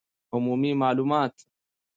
عمومي 0.33 0.73
معلومات 0.73 1.41